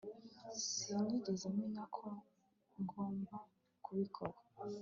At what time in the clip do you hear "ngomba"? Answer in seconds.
2.81-3.37